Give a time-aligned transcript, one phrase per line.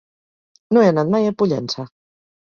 [0.77, 1.85] No he anat mai a Pollença.